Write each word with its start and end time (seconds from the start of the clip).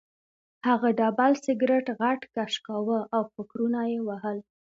هغه 0.67 0.89
ډبل 0.99 1.31
سګرټ 1.45 1.85
غټ 1.99 2.21
کش 2.33 2.53
کاوه 2.65 2.99
او 3.15 3.21
فکرونه 3.33 3.79
یې 3.91 3.99
وهل 4.07 4.37